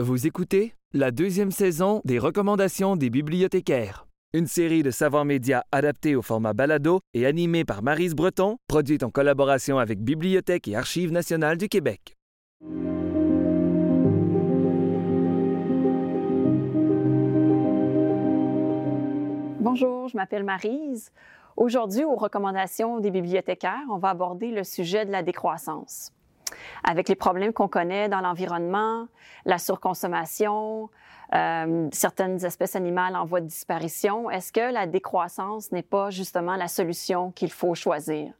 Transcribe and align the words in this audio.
Vous 0.00 0.26
écoutez 0.26 0.74
la 0.92 1.12
deuxième 1.12 1.52
saison 1.52 2.00
des 2.04 2.18
recommandations 2.18 2.96
des 2.96 3.10
bibliothécaires, 3.10 4.08
une 4.32 4.48
série 4.48 4.82
de 4.82 4.90
savoirs 4.90 5.24
médias 5.24 5.62
adaptés 5.70 6.16
au 6.16 6.22
format 6.22 6.52
balado 6.52 6.98
et 7.14 7.26
animée 7.26 7.64
par 7.64 7.80
Marise 7.80 8.16
Breton, 8.16 8.56
produite 8.66 9.04
en 9.04 9.10
collaboration 9.10 9.78
avec 9.78 10.00
Bibliothèque 10.02 10.66
et 10.66 10.74
Archives 10.74 11.12
nationales 11.12 11.58
du 11.58 11.68
Québec. 11.68 12.16
Bonjour, 19.60 20.08
je 20.08 20.16
m'appelle 20.16 20.42
Marise. 20.42 21.12
Aujourd'hui, 21.56 22.02
aux 22.02 22.16
recommandations 22.16 22.98
des 22.98 23.12
bibliothécaires, 23.12 23.86
on 23.88 23.98
va 23.98 24.08
aborder 24.08 24.50
le 24.50 24.64
sujet 24.64 25.06
de 25.06 25.12
la 25.12 25.22
décroissance 25.22 26.10
avec 26.82 27.08
les 27.08 27.14
problèmes 27.14 27.52
qu'on 27.52 27.68
connaît 27.68 28.08
dans 28.08 28.20
l'environnement, 28.20 29.06
la 29.44 29.58
surconsommation, 29.58 30.90
euh, 31.34 31.88
certaines 31.92 32.44
espèces 32.44 32.76
animales 32.76 33.16
en 33.16 33.24
voie 33.24 33.40
de 33.40 33.46
disparition, 33.46 34.30
est-ce 34.30 34.52
que 34.52 34.72
la 34.72 34.86
décroissance 34.86 35.72
n'est 35.72 35.82
pas 35.82 36.10
justement 36.10 36.56
la 36.56 36.68
solution 36.68 37.30
qu'il 37.32 37.50
faut 37.50 37.74
choisir? 37.74 38.32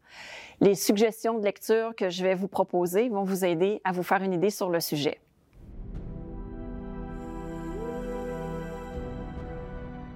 Les 0.60 0.74
suggestions 0.74 1.38
de 1.38 1.44
lecture 1.44 1.94
que 1.96 2.10
je 2.10 2.22
vais 2.22 2.34
vous 2.34 2.48
proposer 2.48 3.08
vont 3.08 3.24
vous 3.24 3.44
aider 3.44 3.80
à 3.84 3.92
vous 3.92 4.02
faire 4.02 4.22
une 4.22 4.32
idée 4.32 4.50
sur 4.50 4.70
le 4.70 4.80
sujet. 4.80 5.20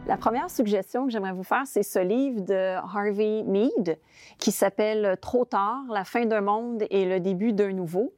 La 0.09 0.17
première 0.17 0.49
suggestion 0.49 1.05
que 1.05 1.13
j'aimerais 1.13 1.35
vous 1.35 1.43
faire, 1.43 1.65
c'est 1.67 1.83
ce 1.83 1.99
livre 1.99 2.41
de 2.41 2.77
Harvey 2.77 3.43
Mead 3.43 3.99
qui 4.39 4.53
s'appelle 4.53 5.19
Trop 5.21 5.45
tard, 5.45 5.83
la 5.91 6.03
fin 6.05 6.25
d'un 6.25 6.41
monde 6.41 6.85
et 6.89 7.05
le 7.05 7.21
début 7.21 7.53
d'un 7.53 7.75
nouveau. 7.75 8.15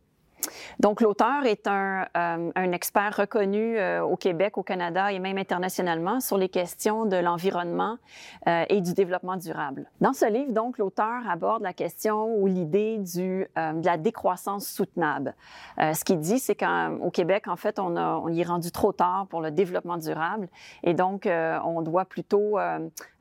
Donc, 0.79 1.01
l'auteur 1.01 1.45
est 1.45 1.67
un, 1.67 2.07
euh, 2.17 2.73
expert 2.73 3.17
reconnu 3.17 3.79
euh, 3.79 4.03
au 4.03 4.17
Québec, 4.17 4.57
au 4.57 4.63
Canada 4.63 5.13
et 5.13 5.19
même 5.19 5.39
internationalement 5.39 6.21
sur 6.21 6.39
les 6.39 6.49
questions 6.49 7.05
de 7.05 7.17
l'environnement 7.17 7.99
euh, 8.47 8.65
et 8.69 8.81
du 8.81 8.95
développement 8.95 9.37
durable. 9.37 9.91
Dans 10.01 10.13
ce 10.13 10.27
livre, 10.27 10.53
donc, 10.53 10.79
l'auteur 10.79 11.29
aborde 11.29 11.63
la 11.63 11.73
question 11.73 12.35
ou 12.37 12.47
l'idée 12.47 12.99
de 12.99 13.47
la 13.57 13.97
décroissance 13.97 14.67
soutenable. 14.67 15.35
ce 15.79 16.05
qu'il 16.05 16.21
dit, 16.21 16.39
c'est 16.39 16.55
qu'au 16.55 17.11
Québec, 17.11 17.49
en 17.49 17.57
fait, 17.57 17.79
on 17.79 18.29
y 18.29 18.41
est 18.41 18.45
rendu 18.45 18.71
trop 18.71 18.93
tard 18.93 19.27
pour 19.29 19.41
le 19.41 19.51
développement 19.51 19.97
durable 19.97 20.49
et 20.83 20.95
donc 20.95 21.29
on 21.29 21.83
doit 21.83 22.05
plutôt 22.05 22.59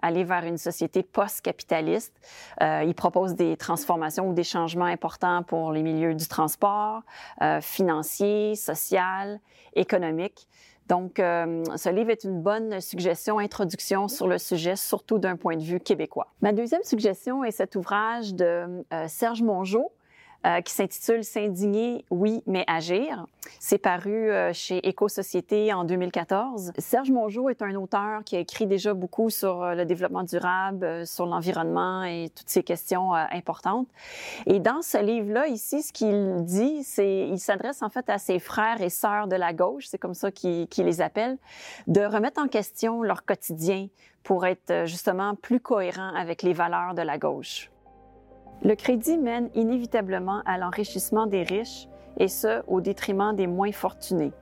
aller 0.02 0.23
vers 0.23 0.45
une 0.45 0.58
société 0.58 1.03
post-capitaliste. 1.03 2.14
il 2.62 2.94
propose 2.95 3.36
des 3.36 3.58
transformations 3.58 4.30
ou 4.30 4.34
des 4.34 4.44
changements 4.44 4.86
importants 4.86 5.44
pour 5.44 5.72
les 5.72 5.84
milieux 5.84 6.14
du 6.14 6.28
transport, 6.28 7.02
euh, 7.42 7.62
financier, 7.62 8.56
social, 8.56 9.40
économique. 9.76 10.48
Donc, 10.90 11.20
euh, 11.20 11.64
ce 11.76 11.90
livre 11.90 12.10
est 12.10 12.24
une 12.24 12.42
bonne 12.42 12.82
suggestion, 12.82 13.38
introduction 13.38 14.08
sur 14.08 14.28
le 14.28 14.40
sujet, 14.40 14.76
surtout 14.76 15.20
d'un 15.20 15.36
point 15.36 15.56
de 15.56 15.62
vue 15.62 15.80
québécois. 15.80 16.34
Ma 16.42 16.52
deuxième 16.52 16.84
suggestion 16.84 17.44
est 17.44 17.52
cet 17.52 17.76
ouvrage 17.76 18.34
de 18.34 18.84
euh, 18.92 19.08
Serge 19.08 19.44
Mongeau, 19.44 19.92
euh, 20.45 20.62
qui 20.62 20.73
s'intitule 20.73 21.26
S'indigner, 21.26 22.06
oui, 22.09 22.42
mais 22.48 22.64
agir. 22.68 23.26
C'est 23.59 23.78
paru 23.78 24.32
euh, 24.32 24.54
chez 24.54 24.78
Éco-Société 24.88 25.73
en 25.73 25.84
2014. 25.84 26.72
Serge 26.78 27.12
Mongeau 27.12 27.50
est 27.50 27.62
un 27.62 27.76
auteur 27.76 28.23
qui 28.23 28.38
a 28.38 28.40
écrit 28.40 28.66
déjà 28.66 28.94
beaucoup 28.94 29.30
sur 29.30 29.62
euh, 29.62 29.76
le 29.76 29.86
développement 29.86 30.23
durable, 30.23 31.06
sur 31.06 31.26
l'environnement 31.26 32.06
et 32.06 32.30
toutes 32.34 32.48
ces 32.48 32.64
questions 32.64 33.14
importantes. 33.14 33.90
Et 34.46 34.62
dans 34.62 34.81
ce 34.81 35.04
livre-là, 35.04 35.48
ici, 35.48 35.84
ce 35.84 35.92
qu'il 35.92 36.46
dit, 36.46 36.86
c'est 36.86 37.28
il 37.28 37.40
s'adresse 37.40 37.81
en 37.81 37.90
fait 37.90 38.09
à 38.09 38.18
ses 38.18 38.40
frères 38.40 38.81
et 38.81 38.90
sœurs 38.90 39.28
de 39.28 39.36
la 39.36 39.52
gauche, 39.52 39.88
c'est 39.88 39.98
comme 39.98 40.14
ça 40.14 40.31
qu'il 40.31 40.68
les 40.78 41.02
appelle, 41.02 41.38
de 41.88 42.02
remettre 42.02 42.42
en 42.42 42.48
question 42.48 43.03
leur 43.03 43.26
quotidien 43.26 43.88
pour 44.24 44.46
être 44.46 44.86
justement 44.86 45.36
plus 45.36 45.59
cohérent 45.59 46.14
avec 46.16 46.44
les 46.44 46.53
valeurs 46.53 46.94
de 46.94 47.02
la 47.02 47.18
gauche. 47.18 47.69
Le 48.64 48.75
crédit 48.75 49.18
mène 49.18 49.50
inévitablement 49.56 50.42
à 50.46 50.58
l'enrichissement 50.58 51.28
des 51.28 51.44
riches, 51.44 51.88
et 52.18 52.28
ce, 52.28 52.62
au 52.68 52.81
détriment 52.81 53.34
des 53.36 53.47
moins 53.47 53.72
fortunés. 53.72 54.34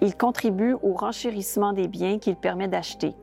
Il 0.00 0.16
contribue 0.16 0.74
au 0.82 0.94
renchérissement 0.94 1.72
des 1.72 1.88
biens 1.88 2.18
qu'il 2.18 2.36
permet 2.36 2.68
d'acheter. 2.68 3.14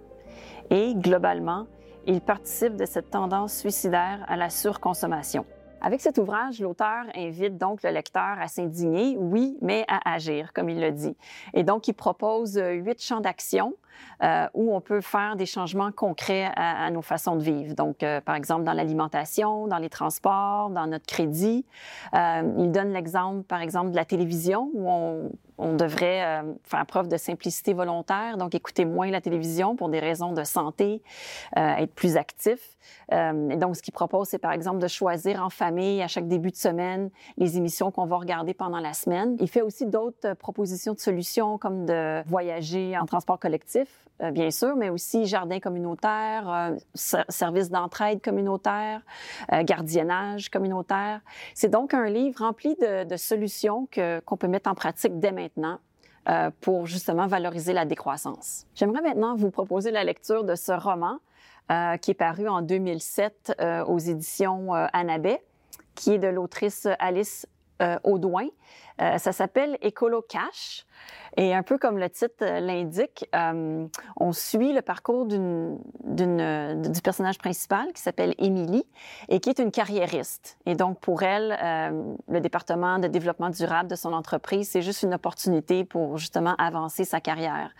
Et, 0.69 0.93
globalement, 0.95 1.65
il 2.05 2.21
participe 2.21 2.75
de 2.75 2.85
cette 2.85 3.11
tendance 3.11 3.53
suicidaire 3.53 4.25
à 4.27 4.35
la 4.35 4.49
surconsommation. 4.49 5.45
Avec 5.81 6.01
cet 6.01 6.17
ouvrage, 6.17 6.59
l'auteur 6.59 7.05
invite 7.15 7.57
donc 7.57 7.83
le 7.83 7.91
lecteur 7.91 8.37
à 8.39 8.47
s'indigner, 8.47 9.15
oui, 9.17 9.57
mais 9.61 9.85
à 9.87 10.13
agir, 10.13 10.51
comme 10.53 10.69
il 10.69 10.79
le 10.79 10.91
dit. 10.91 11.15
Et 11.53 11.63
donc, 11.63 11.87
il 11.87 11.93
propose 11.93 12.57
euh, 12.57 12.71
huit 12.73 13.01
champs 13.01 13.21
d'action 13.21 13.75
euh, 14.23 14.47
où 14.53 14.75
on 14.75 14.81
peut 14.81 14.99
faire 15.01 15.37
des 15.37 15.45
changements 15.45 15.91
concrets 15.91 16.51
à, 16.55 16.89
nos 16.91 17.01
façons 17.01 17.37
de 17.37 17.43
vivre. 17.43 17.75
Donc, 17.75 18.03
euh, 18.03 18.19
par 18.19 18.35
exemple, 18.35 18.63
dans 18.63 18.73
l'alimentation, 18.73 19.67
dans 19.67 19.77
les 19.77 19.89
transports, 19.89 20.69
dans 20.69 20.87
notre 20.87 21.05
crédit. 21.05 21.65
il 22.13 22.71
donne 22.71 22.91
l'exemple, 22.91 23.43
par 23.43 23.61
exemple, 23.61 23.91
de 23.91 23.95
la 23.95 24.05
télévision 24.05 24.69
où 24.73 24.89
on, 24.89 25.31
on 25.59 25.75
devrait 25.75 26.23
euh, 26.23 26.53
faire 26.63 26.85
preuve 26.85 27.09
de 27.09 27.17
simplicité 27.17 27.73
volontaire, 27.73 28.37
donc 28.37 28.55
écouter 28.55 28.85
moins 28.85 29.11
la 29.11 29.21
télévision 29.21 29.75
pour 29.75 29.89
des 29.89 29.99
raisons 29.99 30.31
de 30.31 30.43
santé, 30.43 31.03
euh, 31.57 31.75
être 31.75 31.93
plus 31.93 32.17
actif. 32.17 32.77
Euh, 33.11 33.49
et 33.49 33.57
donc, 33.57 33.75
ce 33.75 33.81
qu'il 33.81 33.93
propose, 33.93 34.29
c'est 34.29 34.39
par 34.39 34.53
exemple 34.53 34.79
de 34.79 34.87
choisir 34.87 35.43
en 35.43 35.49
famille 35.49 36.01
à 36.01 36.07
chaque 36.07 36.27
début 36.27 36.49
de 36.49 36.55
semaine 36.55 37.09
les 37.37 37.57
émissions 37.57 37.91
qu'on 37.91 38.05
va 38.05 38.17
regarder 38.17 38.53
pendant 38.53 38.79
la 38.79 38.93
semaine. 38.93 39.35
Il 39.39 39.49
fait 39.49 39.61
aussi 39.61 39.85
d'autres 39.85 40.33
propositions 40.35 40.93
de 40.93 40.99
solutions 40.99 41.57
comme 41.57 41.85
de 41.85 42.23
voyager 42.27 42.97
en 42.97 43.05
transport 43.05 43.37
collectif, 43.37 43.87
bien 44.31 44.51
sûr, 44.51 44.75
mais 44.75 44.89
aussi 44.89 45.25
jardin 45.25 45.59
communautaire, 45.59 46.73
service 46.93 47.69
d'entraide 47.69 48.21
communautaire, 48.21 49.01
gardiennage 49.63 50.49
communautaire. 50.49 51.21
C'est 51.53 51.69
donc 51.69 51.93
un 51.93 52.09
livre 52.09 52.39
rempli 52.39 52.75
de, 52.75 53.17
solutions 53.17 53.87
qu'on 54.25 54.37
peut 54.37 54.47
mettre 54.47 54.69
en 54.69 54.75
pratique 54.75 55.19
dès 55.19 55.31
maintenant 55.31 55.48
euh, 55.57 56.51
pour 56.61 56.85
justement 56.85 57.27
valoriser 57.27 57.73
la 57.73 57.85
décroissance. 57.85 58.65
J'aimerais 58.75 59.01
maintenant 59.01 59.35
vous 59.35 59.49
proposer 59.49 59.89
la 59.89 60.03
lecture 60.03 60.43
de 60.43 60.53
ce 60.53 60.71
roman 60.71 61.17
euh, 61.71 61.97
qui 61.97 62.11
est 62.11 62.15
paru 62.15 62.47
en 62.47 62.61
2007 62.61 63.55
euh, 63.59 63.83
aux 63.85 63.97
éditions 63.97 64.73
Annabet, 64.73 65.41
qui 65.95 66.13
est 66.13 66.19
de 66.19 66.27
l'autrice 66.27 66.87
Alice 66.99 67.47
Audouin. 68.03 68.47
Ça 68.99 69.31
s'appelle 69.31 69.77
Écolo 69.81 70.21
Cash. 70.21 70.85
Et 71.37 71.53
un 71.53 71.63
peu 71.63 71.77
comme 71.77 71.97
le 71.97 72.09
titre 72.09 72.43
l'indique, 72.59 73.29
euh, 73.35 73.87
on 74.17 74.31
suit 74.33 74.73
le 74.73 74.81
parcours 74.81 75.25
du 75.25 77.01
personnage 77.03 77.37
principal 77.37 77.93
qui 77.93 78.01
s'appelle 78.01 78.33
Émilie 78.39 78.85
et 79.29 79.39
qui 79.39 79.49
est 79.49 79.59
une 79.59 79.71
carriériste. 79.71 80.57
Et 80.65 80.75
donc 80.75 80.99
pour 80.99 81.23
elle, 81.23 81.57
euh, 81.61 82.15
le 82.27 82.41
département 82.41 82.99
de 82.99 83.07
développement 83.07 83.49
durable 83.49 83.89
de 83.89 83.95
son 83.95 84.13
entreprise, 84.13 84.69
c'est 84.69 84.81
juste 84.81 85.03
une 85.03 85.13
opportunité 85.13 85.85
pour 85.85 86.17
justement 86.17 86.55
avancer 86.57 87.05
sa 87.05 87.21
carrière. 87.21 87.71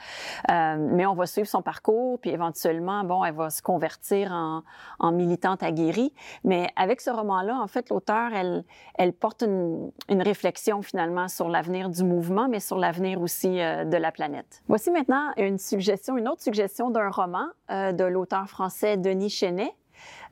Euh, 0.52 0.78
mais 0.80 1.06
on 1.06 1.16
va 1.16 1.26
suivre 1.26 1.48
son 1.48 1.62
parcours, 1.62 2.20
puis 2.20 2.30
éventuellement, 2.30 3.04
bon, 3.04 3.24
elle 3.26 3.36
va 3.36 3.50
se 3.50 3.62
convertir 3.62 4.32
en, 4.32 5.12
militante 5.12 5.64
aguerrie. 5.64 6.14
Mais 6.44 6.70
avec 6.76 7.02
ce 7.02 7.10
roman-là, 7.10 7.60
en 7.60 7.68
fait, 7.68 7.90
l'auteur, 7.90 8.32
elle, 8.34 9.14
porte 9.14 9.44
une 9.44 10.22
réflexion 10.22 10.82
finalement 10.82 11.09
sur 11.28 11.50
l'avenir 11.50 11.90
du 11.90 12.04
mouvement, 12.04 12.48
mais 12.48 12.60
sur 12.60 12.78
l'avenir 12.78 13.22
aussi 13.22 13.60
euh, 13.60 13.86
de 13.86 13.98
la 13.98 14.12
planète. 14.12 14.62
Voici 14.68 14.92
maintenant 14.92 15.32
une 15.38 15.58
suggestion, 15.58 16.18
une 16.18 16.28
autre 16.28 16.42
suggestion 16.42 16.90
d'un 16.90 17.10
roman 17.10 17.48
euh, 17.72 17.92
de 17.92 18.04
l'auteur 18.04 18.48
français 18.48 18.98
Denis 18.98 19.30
Chenet. 19.30 19.74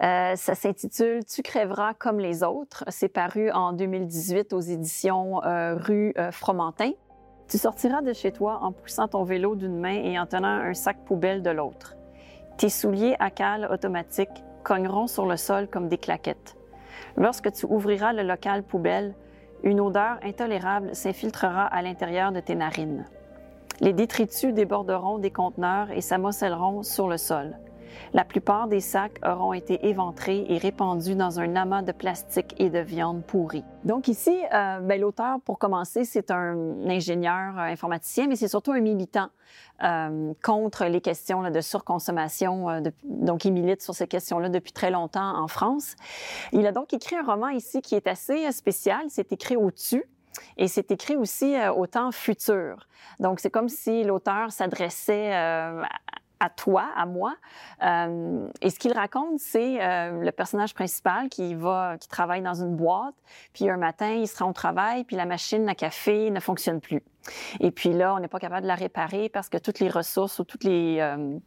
Euh, 0.01 0.35
ça 0.35 0.55
s'intitule 0.55 1.25
Tu 1.25 1.41
crèveras 1.41 1.93
comme 1.93 2.19
les 2.19 2.43
autres. 2.43 2.83
C'est 2.87 3.09
paru 3.09 3.51
en 3.51 3.73
2018 3.73 4.53
aux 4.53 4.61
éditions 4.61 5.41
Rue 5.43 6.13
Fromentin. 6.31 6.91
Tu 7.49 7.57
sortiras 7.57 8.01
de 8.01 8.13
chez 8.13 8.31
toi 8.31 8.59
en 8.61 8.71
poussant 8.71 9.07
ton 9.07 9.23
vélo 9.23 9.55
d'une 9.55 9.77
main 9.77 10.01
et 10.03 10.19
en 10.19 10.25
tenant 10.25 10.47
un 10.47 10.73
sac 10.73 11.03
poubelle 11.05 11.41
de 11.41 11.49
l'autre. 11.49 11.95
Tes 12.57 12.69
souliers 12.69 13.15
à 13.19 13.29
cale 13.29 13.67
automatique 13.71 14.43
cogneront 14.63 15.07
sur 15.07 15.25
le 15.25 15.37
sol 15.37 15.67
comme 15.67 15.87
des 15.89 15.97
claquettes. 15.97 16.55
Lorsque 17.15 17.51
tu 17.51 17.65
ouvriras 17.65 18.13
le 18.13 18.23
local 18.23 18.63
poubelle, 18.63 19.15
une 19.63 19.81
odeur 19.81 20.17
intolérable 20.23 20.95
s'infiltrera 20.95 21.65
à 21.65 21.81
l'intérieur 21.81 22.31
de 22.31 22.39
tes 22.39 22.55
narines. 22.55 23.05
Les 23.79 23.93
détritus 23.93 24.53
déborderont 24.53 25.19
des 25.19 25.31
conteneurs 25.31 25.91
et 25.91 26.01
s'amocelleront 26.01 26.83
sur 26.83 27.07
le 27.07 27.17
sol. 27.17 27.57
La 28.13 28.23
plupart 28.23 28.67
des 28.67 28.79
sacs 28.79 29.19
auront 29.25 29.53
été 29.53 29.87
éventrés 29.87 30.45
et 30.49 30.57
répandus 30.57 31.15
dans 31.15 31.39
un 31.39 31.55
amas 31.55 31.81
de 31.81 31.91
plastique 31.91 32.55
et 32.57 32.69
de 32.69 32.79
viande 32.79 33.23
pourrie. 33.23 33.63
Donc 33.83 34.07
ici, 34.07 34.37
euh, 34.53 34.79
ben, 34.79 34.99
l'auteur, 34.99 35.39
pour 35.45 35.59
commencer, 35.59 36.03
c'est 36.03 36.31
un 36.31 36.55
ingénieur 36.87 37.57
euh, 37.57 37.61
informaticien, 37.61 38.27
mais 38.27 38.35
c'est 38.35 38.47
surtout 38.47 38.71
un 38.71 38.81
militant 38.81 39.29
euh, 39.83 40.33
contre 40.43 40.85
les 40.85 41.01
questions 41.01 41.49
de 41.49 41.61
surconsommation. 41.61 42.69
Euh, 42.69 42.81
donc, 43.03 43.45
il 43.45 43.53
milite 43.53 43.81
sur 43.81 43.93
ces 43.93 44.07
questions-là 44.07 44.49
depuis 44.49 44.71
très 44.71 44.91
longtemps 44.91 45.37
en 45.37 45.47
France. 45.47 45.95
Il 46.51 46.65
a 46.67 46.71
donc 46.71 46.93
écrit 46.93 47.15
un 47.15 47.23
roman 47.23 47.49
ici 47.49 47.81
qui 47.81 47.95
est 47.95 48.07
assez 48.07 48.51
spécial. 48.51 49.05
C'est 49.09 49.31
écrit 49.31 49.55
au-dessus. 49.55 50.03
et 50.57 50.67
c'est 50.67 50.91
écrit 50.91 51.15
aussi 51.15 51.55
au 51.75 51.87
temps 51.87 52.11
futur. 52.11 52.87
Donc, 53.19 53.39
c'est 53.39 53.49
comme 53.49 53.69
si 53.69 54.03
l'auteur 54.03 54.51
s'adressait 54.51 55.31
à 56.39 56.49
toi, 56.49 56.85
à 56.95 57.05
moi. 57.05 57.35
Euh, 57.83 58.47
et 58.61 58.69
ce 58.69 58.79
qu'il 58.79 58.93
raconte, 58.93 59.39
c'est 59.39 59.81
euh, 59.81 60.23
le 60.23 60.31
personnage 60.31 60.73
principal 60.73 61.29
qui 61.29 61.55
va, 61.55 61.97
qui 61.99 62.07
travaille 62.07 62.41
dans 62.41 62.61
une 62.61 62.75
boîte, 62.75 63.15
puis 63.53 63.69
un 63.69 63.77
matin, 63.77 64.11
il 64.11 64.27
sera 64.27 64.45
au 64.45 64.53
travail, 64.53 65.03
puis 65.03 65.15
la 65.15 65.25
machine 65.25 65.67
à 65.69 65.75
café 65.75 66.29
ne 66.29 66.39
fonctionne 66.39 66.79
plus. 66.79 67.03
Et 67.59 67.71
puis 67.71 67.91
là, 67.91 68.15
on 68.15 68.19
n'est 68.19 68.29
pas 68.29 68.39
capable 68.39 68.61
de 68.61 68.67
la 68.67 68.75
réparer 68.75 69.27
parce 69.27 69.49
que 69.49 69.57
toutes 69.57 69.79
les 69.79 69.89
ressources 69.89 70.39
ou 70.39 70.45
toutes 70.45 70.63
les, 70.63 70.99
euh, 71.01 71.37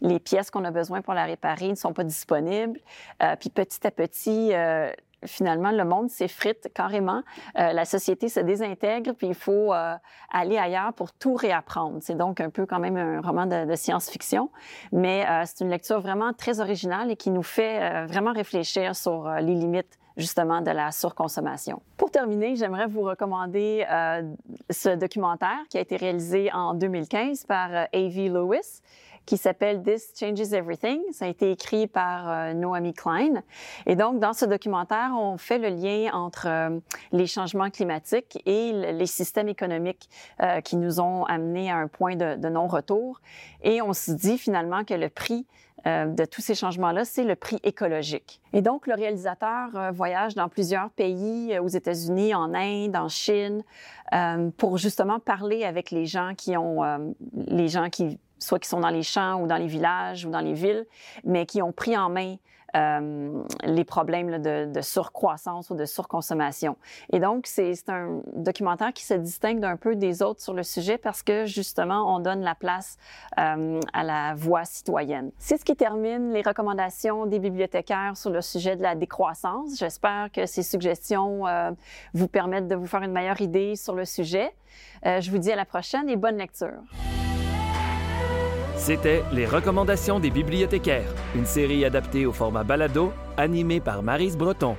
les 0.00 0.18
pièces 0.18 0.50
qu'on 0.50 0.64
a 0.64 0.70
besoin 0.70 1.02
pour 1.02 1.12
la 1.12 1.24
réparer 1.24 1.68
ne 1.68 1.74
sont 1.74 1.92
pas 1.92 2.04
disponibles. 2.04 2.80
puis 3.38 3.50
petit 3.50 3.86
à 3.86 3.90
petit, 3.90 4.52
finalement, 5.24 5.70
le 5.70 5.84
monde 5.84 6.10
s'effrite 6.10 6.70
carrément. 6.74 7.22
Euh, 7.58 7.72
la 7.72 7.84
société 7.84 8.28
se 8.28 8.40
désintègre, 8.40 9.12
puis 9.12 9.28
il 9.28 9.34
faut 9.34 9.72
euh, 9.72 9.94
aller 10.30 10.58
ailleurs 10.58 10.92
pour 10.92 11.12
tout 11.12 11.34
réapprendre. 11.34 11.98
C'est 12.00 12.16
donc 12.16 12.40
un 12.40 12.50
peu 12.50 12.66
quand 12.66 12.78
même 12.78 12.96
un 12.96 13.20
roman 13.20 13.46
de, 13.46 13.74
science-fiction, 13.74 14.50
mais 14.92 15.26
euh, 15.28 15.42
c'est 15.44 15.62
une 15.62 15.70
lecture 15.70 16.00
vraiment 16.00 16.32
très 16.32 16.60
originale 16.60 17.10
et 17.10 17.16
qui 17.16 17.30
nous 17.30 17.42
fait 17.42 18.06
vraiment 18.06 18.32
réfléchir 18.32 18.96
sur 18.96 19.28
les 19.28 19.54
limites 19.54 19.98
justement 20.16 20.62
de 20.62 20.70
la 20.70 20.92
surconsommation. 20.92 21.82
Pour 21.96 22.10
terminer, 22.10 22.56
j'aimerais 22.56 22.86
vous 22.86 23.02
recommander 23.02 23.84
ce 24.70 24.94
documentaire 24.94 25.58
qui 25.68 25.76
a 25.76 25.80
été 25.80 25.96
réalisé 25.96 26.50
en 26.52 26.74
2015 26.74 27.44
par 27.44 27.70
A.V. 27.92 28.28
Lewis 28.28 28.80
qui 29.26 29.36
s'appelle 29.36 29.82
This 29.82 30.12
Changes 30.18 30.52
Everything. 30.52 31.00
Ça 31.10 31.26
a 31.26 31.28
été 31.28 31.50
écrit 31.50 31.88
par 31.88 32.30
euh, 32.30 32.92
Klein. 32.96 33.42
Et 33.84 33.96
donc, 33.96 34.20
dans 34.20 34.32
ce 34.32 34.44
documentaire, 34.44 35.10
on 35.18 35.36
fait 35.36 35.58
le 35.58 35.68
lien 35.68 36.12
entre 36.14 36.46
euh, 36.46 36.78
les 37.12 37.26
changements 37.26 37.68
climatiques 37.70 38.40
et 38.46 38.72
les 38.72 39.06
systèmes 39.06 39.48
économiques 39.48 40.08
euh, 40.40 40.60
qui 40.60 40.76
nous 40.76 41.00
ont 41.00 41.24
amenés 41.24 41.70
à 41.70 41.76
un 41.76 41.88
point 41.88 42.14
de, 42.14 42.36
de 42.36 42.48
non-retour. 42.48 43.20
Et 43.62 43.82
on 43.82 43.92
se 43.92 44.12
dit 44.12 44.38
finalement 44.38 44.84
que 44.84 44.94
le 44.94 45.08
prix 45.10 45.46
de 45.84 46.24
tous 46.24 46.40
ces 46.40 46.56
changements-là, 46.56 47.04
c'est 47.04 47.22
le 47.22 47.36
prix 47.36 47.60
écologique. 47.62 48.40
Et 48.52 48.60
donc, 48.60 48.88
le 48.88 48.94
réalisateur 48.94 49.92
voyage 49.92 50.34
dans 50.34 50.48
plusieurs 50.48 50.90
pays, 50.90 51.56
aux 51.60 51.68
États-Unis, 51.68 52.34
en 52.34 52.52
Inde, 52.54 52.96
en 52.96 53.08
Chine, 53.08 53.62
pour 54.56 54.78
justement 54.78 55.20
parler 55.20 55.62
avec 55.62 55.92
les 55.92 56.04
gens 56.06 56.32
qui 56.36 56.56
ont, 56.56 56.82
les 57.46 57.68
gens 57.68 57.88
qui 57.88 58.18
soit 58.38 58.58
qui 58.58 58.68
sont 58.68 58.80
dans 58.80 58.90
les 58.90 59.02
champs 59.02 59.40
ou 59.40 59.46
dans 59.46 59.56
les 59.56 59.66
villages 59.66 60.24
ou 60.24 60.30
dans 60.30 60.40
les 60.40 60.54
villes, 60.54 60.86
mais 61.24 61.46
qui 61.46 61.62
ont 61.62 61.72
pris 61.72 61.96
en 61.96 62.08
main 62.08 62.36
euh, 62.76 63.42
les 63.62 63.84
problèmes 63.84 64.42
de, 64.42 64.70
de, 64.70 64.80
surcroissance 64.80 65.70
ou 65.70 65.74
de 65.74 65.84
surconsommation. 65.84 66.76
Et 67.12 67.20
donc, 67.20 67.46
c'est 67.46 67.72
un 67.88 68.20
documentaire 68.34 68.92
qui 68.92 69.04
se 69.04 69.14
distingue 69.14 69.60
d'un 69.60 69.76
peu 69.76 69.94
des 69.94 70.20
autres 70.20 70.42
sur 70.42 70.52
le 70.52 70.62
sujet 70.62 70.98
parce 70.98 71.22
que, 71.22 71.46
justement, 71.46 72.14
on 72.14 72.18
donne 72.18 72.42
la 72.42 72.54
place 72.54 72.98
euh, 73.38 73.80
à 73.92 74.02
la 74.02 74.34
voix 74.34 74.64
citoyenne. 74.64 75.30
C'est 75.38 75.58
ce 75.58 75.64
qui 75.64 75.76
termine 75.76 76.32
les 76.32 76.42
recommandations 76.42 77.24
des 77.24 77.38
bibliothécaires 77.38 78.16
sur 78.16 78.30
le 78.30 78.42
sujet 78.42 78.76
de 78.76 78.82
la 78.82 78.94
décroissance. 78.94 79.78
J'espère 79.78 80.30
que 80.32 80.44
ces 80.44 80.62
suggestions 80.62 81.46
euh, 81.46 81.70
vous 82.12 82.28
permettent 82.28 82.68
de 82.68 82.74
vous 82.74 82.86
faire 82.86 83.02
une 83.02 83.12
meilleure 83.12 83.40
idée 83.40 83.76
sur 83.76 83.94
le 83.94 84.04
sujet. 84.04 84.52
je 85.04 85.30
vous 85.30 85.38
dis 85.38 85.52
à 85.52 85.56
la 85.56 85.64
prochaine 85.64 86.10
et 86.10 86.16
bonne 86.16 86.36
lecture. 86.36 86.82
C'était 88.86 89.24
Les 89.32 89.46
recommandations 89.46 90.20
des 90.20 90.30
bibliothécaires, 90.30 91.12
une 91.34 91.44
série 91.44 91.84
adaptée 91.84 92.24
au 92.24 92.32
format 92.32 92.62
balado, 92.62 93.12
animée 93.36 93.80
par 93.80 94.00
Marise 94.04 94.36
Breton. 94.36 94.76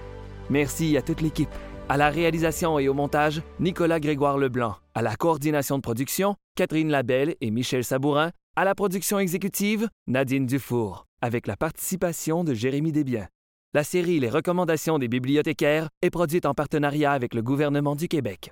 Merci 0.49 0.95
à 0.95 1.01
toute 1.01 1.19
l'équipe. 1.19 1.49
À 1.89 1.97
la 1.97 2.09
réalisation 2.09 2.79
et 2.79 2.87
au 2.87 2.93
montage, 2.93 3.41
Nicolas 3.59 3.99
Grégoire 3.99 4.37
Leblanc. 4.37 4.77
À 4.95 5.01
la 5.01 5.17
coordination 5.17 5.75
de 5.75 5.81
production, 5.81 6.37
Catherine 6.55 6.87
Labelle 6.87 7.35
et 7.41 7.51
Michel 7.51 7.83
Sabourin. 7.83 8.31
À 8.55 8.63
la 8.63 8.75
production 8.75 9.19
exécutive, 9.19 9.89
Nadine 10.07 10.45
Dufour, 10.45 11.05
avec 11.21 11.45
la 11.45 11.57
participation 11.57 12.45
de 12.45 12.53
Jérémy 12.53 12.93
Desbiens. 12.93 13.27
La 13.73 13.83
série 13.83 14.21
Les 14.21 14.29
recommandations 14.29 14.99
des 14.99 15.09
bibliothécaires 15.09 15.89
est 16.01 16.11
produite 16.11 16.45
en 16.45 16.53
partenariat 16.53 17.11
avec 17.11 17.33
le 17.33 17.41
gouvernement 17.41 17.97
du 17.97 18.07
Québec. 18.07 18.51